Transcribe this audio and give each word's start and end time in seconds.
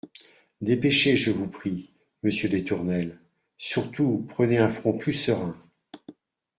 Dépêchez, 0.61 1.15
je 1.15 1.29
vous 1.29 1.43
en 1.43 1.47
prie, 1.47 1.91
monsieur 2.23 2.49
des 2.49 2.63
Tournelles; 2.63 3.19
surtout 3.59 4.25
prenez 4.29 4.57
un 4.57 4.67
front 4.69 4.97
plus 4.97 5.13
serein. 5.13 5.55